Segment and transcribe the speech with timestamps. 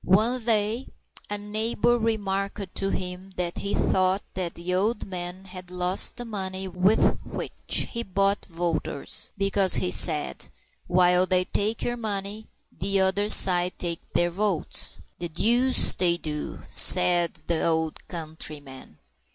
[0.03, 0.87] One day
[1.29, 6.25] a neighbor remarked to him that he thought that the old man had lost the
[6.25, 10.49] money with which he bought voters, because, he said,
[10.87, 14.97] while they take your money, the other side take their votes.
[15.19, 18.97] "The deuce they do!" said the old countryman.